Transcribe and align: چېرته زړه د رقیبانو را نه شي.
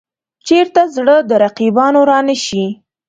چېرته 0.47 0.81
زړه 0.95 1.15
د 1.29 1.31
رقیبانو 1.43 2.01
را 2.09 2.19
نه 2.27 2.35
شي. 2.45 2.65